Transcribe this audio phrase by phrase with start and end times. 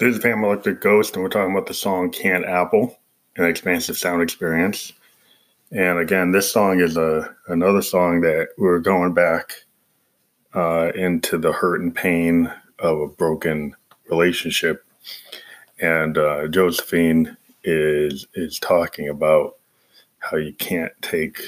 [0.00, 2.98] This is Phantom Electric Ghost, and we're talking about the song Can't Apple,
[3.36, 4.94] an expansive sound experience.
[5.72, 9.52] And again, this song is a another song that we're going back
[10.54, 13.76] uh, into the hurt and pain of a broken
[14.08, 14.86] relationship.
[15.82, 19.56] And uh, Josephine is is talking about
[20.20, 21.42] how you can't take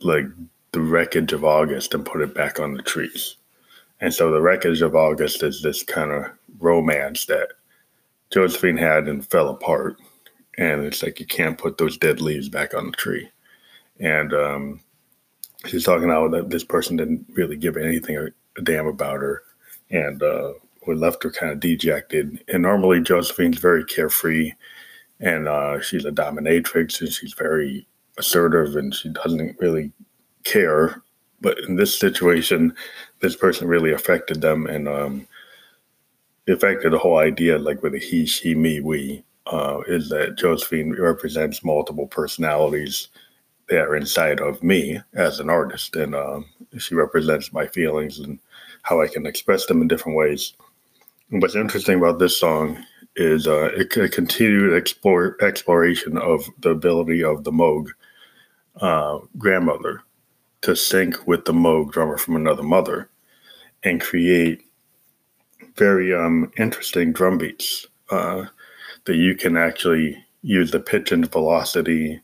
[0.00, 0.26] like
[0.72, 3.36] the wreckage of August and put it back on the trees.
[4.00, 6.26] And so the wreckage of August is this kind of
[6.58, 7.48] romance that
[8.30, 9.96] Josephine had and fell apart.
[10.58, 13.28] And it's like you can't put those dead leaves back on the tree.
[14.00, 14.80] And um,
[15.66, 18.26] she's talking about that this person didn't really give anything a,
[18.58, 19.42] a damn about her.
[19.90, 20.52] And uh,
[20.86, 22.42] we left her kind of dejected.
[22.48, 24.52] And normally Josephine's very carefree
[25.20, 27.86] and uh, she's a dominatrix and she's very
[28.18, 29.92] assertive and she doesn't really
[30.44, 31.02] care.
[31.40, 32.74] But in this situation,
[33.20, 35.28] this person really affected them and um,
[36.48, 40.94] affected the whole idea, like with a he, she, me, we, uh, is that Josephine
[40.98, 43.08] represents multiple personalities
[43.68, 45.96] that are inside of me as an artist.
[45.96, 46.46] And um,
[46.78, 48.38] she represents my feelings and
[48.82, 50.54] how I can express them in different ways.
[51.30, 52.82] And what's interesting about this song
[53.16, 57.88] is uh, it, a continued explore, exploration of the ability of the Moog
[58.80, 60.02] uh, grandmother
[60.66, 63.08] to sync with the Moog drummer from another mother
[63.84, 64.64] and create
[65.76, 68.44] very um, interesting drum beats uh,
[69.04, 72.20] that you can actually use the pitch and velocity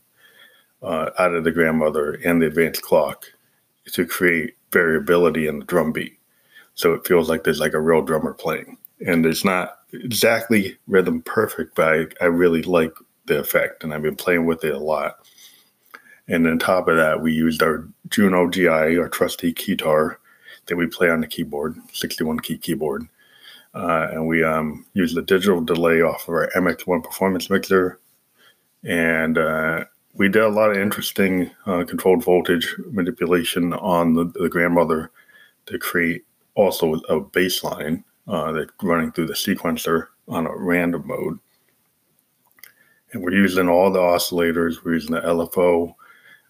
[0.81, 3.27] uh, out of the grandmother and the advanced clock
[3.85, 6.19] to create variability in the drum beat.
[6.75, 8.77] So it feels like there's like a real drummer playing.
[9.07, 12.91] And it's not exactly rhythm perfect, but I, I really like
[13.25, 15.25] the effect and I've been playing with it a lot.
[16.27, 20.17] And on top of that, we used our Juno GI, our trusty keytar
[20.67, 23.07] that we play on the keyboard, 61 key keyboard.
[23.73, 27.99] Uh, and we um, used the digital delay off of our MX1 performance mixer.
[28.83, 34.49] And uh, we did a lot of interesting uh, controlled voltage manipulation on the, the,
[34.49, 35.11] grandmother
[35.65, 36.23] to create
[36.55, 41.39] also a bass line uh, that's running through the sequencer on a random mode.
[43.11, 45.95] And we're using all the oscillators, we're using the LFO.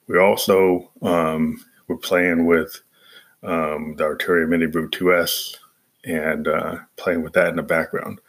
[0.07, 2.81] We also um, we're playing with
[3.43, 5.57] um, the Arturia Mini Brute 2S
[6.05, 8.19] and uh, playing with that in the background.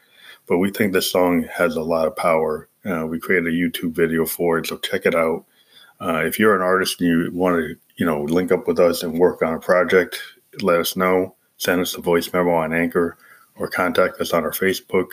[0.47, 2.69] But we think this song has a lot of power.
[2.85, 5.45] Uh, we created a YouTube video for it, so check it out.
[6.01, 9.03] Uh, if you're an artist and you want to, you know, link up with us
[9.03, 10.21] and work on a project,
[10.61, 11.35] let us know.
[11.57, 13.17] Send us a voice memo on Anchor
[13.57, 15.07] or contact us on our Facebook.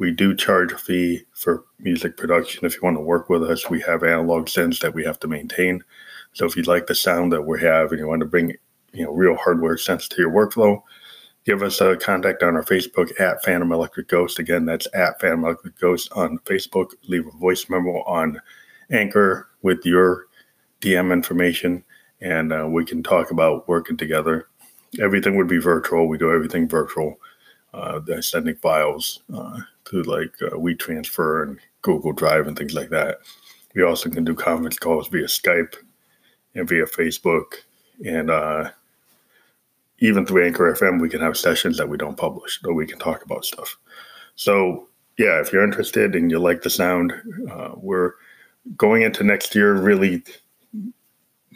[0.00, 2.64] We do charge a fee for music production.
[2.64, 5.28] If you want to work with us, we have analog synths that we have to
[5.28, 5.84] maintain.
[6.32, 8.56] So if you like the sound that we have and you want to bring,
[8.94, 10.80] you know, real hardware sense to your workflow,
[11.44, 14.38] give us a contact on our Facebook at Phantom Electric Ghost.
[14.38, 16.92] Again, that's at Phantom Electric Ghost on Facebook.
[17.06, 18.40] Leave a voice memo on
[18.90, 20.28] Anchor with your
[20.80, 21.84] DM information,
[22.22, 24.48] and uh, we can talk about working together.
[24.98, 26.08] Everything would be virtual.
[26.08, 27.18] We do everything virtual.
[27.72, 29.58] Uh, sending files uh,
[29.88, 33.18] through like uh, WeTransfer and Google Drive and things like that.
[33.74, 35.74] We also can do conference calls via Skype
[36.54, 37.54] and via Facebook
[38.04, 38.70] and uh,
[40.00, 42.98] even through Anchor FM, we can have sessions that we don't publish, or we can
[42.98, 43.78] talk about stuff.
[44.34, 44.88] So,
[45.18, 47.12] yeah, if you're interested and you like the sound,
[47.50, 48.14] uh, we're
[48.76, 50.22] going into next year really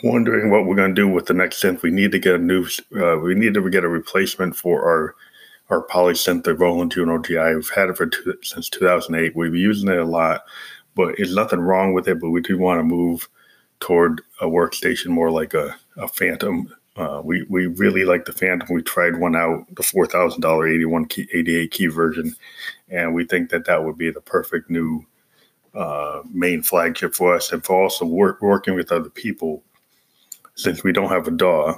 [0.02, 1.82] wondering what we're going to do with the next synth.
[1.82, 5.14] We need to get a new, uh, we need to get a replacement for our
[5.70, 7.54] our polysynth, the Roland Juno GI.
[7.54, 9.34] We've had it for two, since 2008.
[9.34, 10.44] We've been using it a lot,
[10.94, 12.20] but there's nothing wrong with it.
[12.20, 13.28] But we do want to move
[13.80, 18.68] toward a workstation more like a, a Fantom uh, we we really like the Fantom.
[18.70, 22.36] We tried one out, the four thousand dollar eighty one key eighty eight key version,
[22.88, 25.04] and we think that that would be the perfect new
[25.74, 29.62] uh, main flagship for us, and for also work, working with other people.
[30.54, 31.74] Since we don't have a DAW,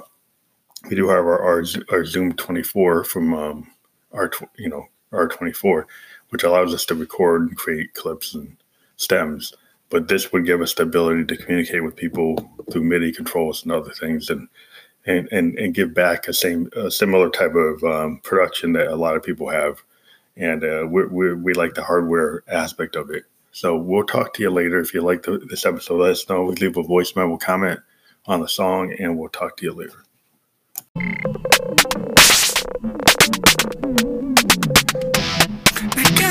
[0.87, 3.67] we do have our our, our Zoom twenty four from um,
[4.17, 5.87] our you know R twenty four,
[6.29, 8.57] which allows us to record and create clips and
[8.97, 9.53] stems.
[9.89, 13.71] But this would give us the ability to communicate with people through MIDI controls and
[13.71, 14.47] other things, and
[15.05, 18.95] and, and, and give back a same a similar type of um, production that a
[18.95, 19.81] lot of people have,
[20.35, 23.23] and uh, we we we like the hardware aspect of it.
[23.53, 24.79] So we'll talk to you later.
[24.79, 26.47] If you like the, this episode, let us know.
[26.47, 27.79] Leave a voice memo comment
[28.25, 30.03] on the song, and we'll talk to you later.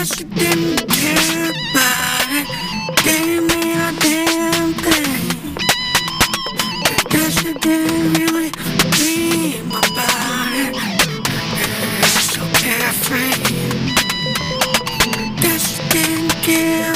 [0.06, 2.46] she didn't care about it.
[3.02, 5.54] Gave me a damn thing.
[7.10, 8.50] That she didn't really
[8.94, 10.76] dream about it.
[12.30, 13.34] So carefree.
[15.42, 16.95] That she didn't care.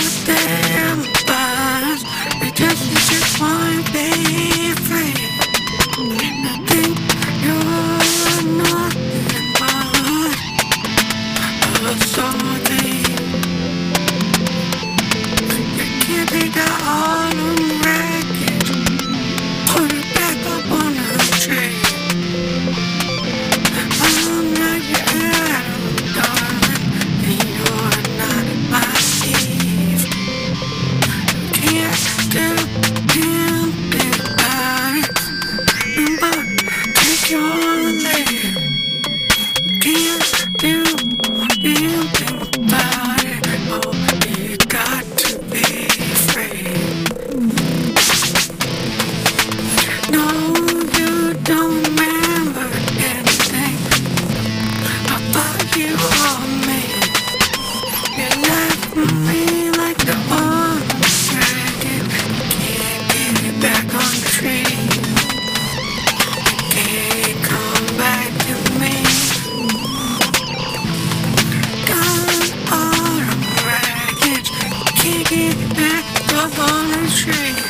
[51.51, 52.67] don't remember
[53.11, 53.75] anything
[55.77, 56.39] you or
[56.69, 56.83] me.
[58.19, 58.95] You left
[59.27, 60.17] me like the.
[63.11, 64.77] Can't get back on the tree.
[66.71, 68.97] Can't come back to me.
[71.91, 72.31] Gone
[72.79, 72.95] the.
[75.01, 76.05] Can't get back
[76.35, 77.70] up on the tree.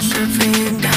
[0.00, 0.89] should be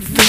[0.00, 0.23] the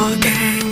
[0.00, 0.69] doppelganger